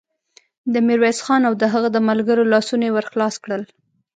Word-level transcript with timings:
د 0.73 0.75
ميرويس 0.87 1.19
خان 1.25 1.41
او 1.49 1.53
د 1.61 1.63
هغه 1.73 1.89
د 1.95 1.97
ملګرو 2.09 2.49
لاسونه 2.53 2.83
يې 2.87 2.91
ور 2.93 3.05
خلاص 3.11 3.35
کړل. 3.43 3.63